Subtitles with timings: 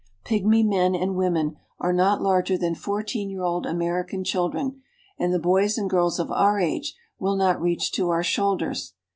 [0.25, 4.81] Pygmy men and women are not larger than fourteen year old American children,
[5.19, 8.95] and the boys and girls of our age will not reach to our shoul ders.